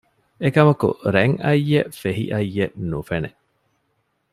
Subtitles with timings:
[0.43, 3.29] އެކަމަކު ރަތް އައްޔެއް ފެހި އައްޔެއް ނުފެނެ